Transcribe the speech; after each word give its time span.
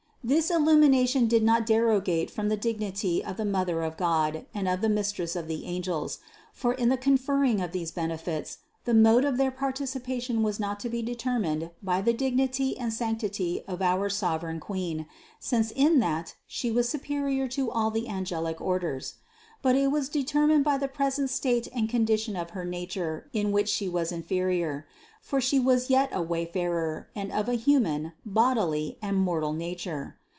651. 0.23 0.37
This 0.37 0.49
mode 0.51 0.61
of 0.61 0.67
illumination 0.87 1.25
did 1.27 1.41
not 1.41 1.65
derogate 1.65 2.29
from 2.29 2.47
the 2.49 2.55
dignity 2.55 3.25
of 3.25 3.37
the 3.37 3.43
Mother 3.43 3.81
of 3.81 3.97
God 3.97 4.45
and 4.53 4.67
of 4.67 4.81
the 4.81 4.87
Mistress 4.87 5.35
of 5.35 5.47
the 5.47 5.65
angels; 5.65 6.19
for 6.53 6.75
in 6.75 6.89
the 6.89 6.95
conferring 6.97 7.59
of 7.59 7.71
these 7.71 7.89
benefits, 7.89 8.59
the 8.85 8.93
mode 8.93 9.25
of 9.25 9.37
their 9.37 9.49
participation 9.49 10.43
was 10.43 10.59
not 10.59 10.79
to 10.81 10.89
be 10.89 11.01
determined 11.01 11.71
by 11.81 11.97
504 11.97 11.97
CITY 11.97 11.97
OF 11.97 12.05
GOD 12.05 12.05
the 12.13 12.17
dignity 12.19 12.77
and 12.77 12.93
sanctity 12.93 13.63
of 13.67 13.81
our 13.81 14.09
sovereign 14.11 14.59
Queen, 14.59 15.07
since 15.39 15.71
in 15.71 15.97
that 16.01 16.35
She 16.45 16.69
was 16.69 16.87
superior 16.87 17.47
to 17.47 17.71
all 17.71 17.89
the 17.89 18.07
angelic 18.07 18.61
orders; 18.61 19.15
but 19.63 19.75
it 19.75 19.91
was 19.91 20.09
determined 20.09 20.63
by 20.63 20.77
the 20.77 20.87
present 20.87 21.29
state 21.29 21.67
and 21.73 21.87
condition 21.89 22.35
of 22.35 22.51
her 22.51 22.65
nature 22.65 23.27
in 23.33 23.51
which 23.51 23.69
She 23.69 23.87
was 23.89 24.11
inferior; 24.11 24.87
for 25.21 25.39
She 25.39 25.59
was 25.59 25.91
yet 25.91 26.09
a 26.11 26.19
wayfarer 26.23 27.07
and 27.15 27.31
of 27.31 27.47
a 27.47 27.53
human, 27.53 28.13
bodily 28.25 28.97
and 29.03 29.15
mortal 29.17 29.53
nature. 29.53 30.15